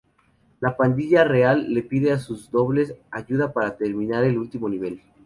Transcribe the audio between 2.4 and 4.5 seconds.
dobles ayuda para terminar el